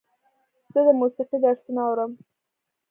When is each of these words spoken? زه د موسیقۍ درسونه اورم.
زه 0.73 0.79
د 0.87 0.89
موسیقۍ 0.99 1.37
درسونه 1.43 1.81
اورم. 1.87 2.11